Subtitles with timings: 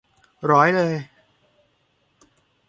[0.45, 0.93] หรอยเลย